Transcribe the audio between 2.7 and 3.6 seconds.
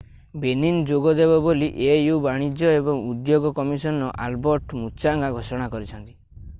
ଏବଂ ଉଦ୍ୟୋଗ